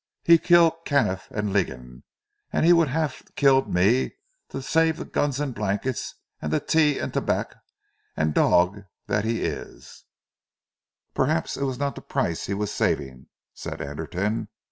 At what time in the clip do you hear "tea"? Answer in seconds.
6.67-6.97